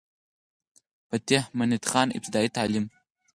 [1.11, 2.85] فتح مند خان ابتدائي تعليم